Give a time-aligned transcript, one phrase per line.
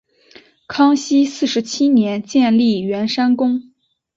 [0.67, 3.71] 康熙四十七年建立圆山宫。